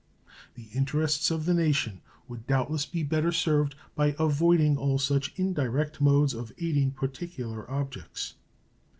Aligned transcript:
The 0.55 0.67
interests 0.73 1.29
of 1.29 1.45
the 1.45 1.53
nation 1.53 2.01
would 2.27 2.47
doubtless 2.47 2.87
be 2.87 3.03
better 3.03 3.31
served 3.31 3.75
by 3.93 4.15
avoiding 4.17 4.75
all 4.75 4.97
such 4.97 5.31
indirect 5.35 6.01
modes 6.01 6.33
of 6.33 6.51
aiding 6.57 6.89
particular 6.89 7.69
objects. 7.69 8.33